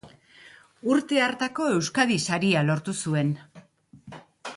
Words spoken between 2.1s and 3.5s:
Saria lortu zuen.